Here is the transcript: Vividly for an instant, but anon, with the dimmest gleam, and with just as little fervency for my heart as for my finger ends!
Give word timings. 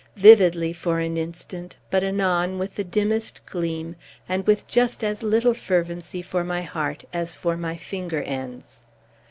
Vividly 0.17 0.73
for 0.73 0.97
an 0.99 1.15
instant, 1.15 1.75
but 1.91 2.03
anon, 2.03 2.57
with 2.57 2.73
the 2.73 2.83
dimmest 2.83 3.45
gleam, 3.45 3.95
and 4.27 4.47
with 4.47 4.67
just 4.67 5.03
as 5.03 5.21
little 5.21 5.53
fervency 5.53 6.23
for 6.23 6.43
my 6.43 6.63
heart 6.63 7.03
as 7.13 7.35
for 7.35 7.55
my 7.55 7.77
finger 7.77 8.23
ends! 8.23 8.83